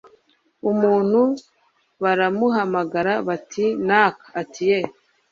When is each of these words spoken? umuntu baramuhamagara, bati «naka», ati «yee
umuntu 0.71 1.21
baramuhamagara, 2.01 3.13
bati 3.27 3.65
«naka», 3.87 4.25
ati 4.41 4.61
«yee 4.69 4.89